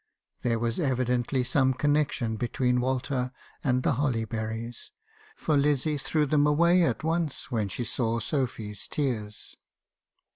[0.43, 3.31] Theje was evidently some connection between Walter
[3.63, 4.89] and the holly berries,
[5.35, 9.55] for Lizzie threw them away at once when she saw Sophy's tears.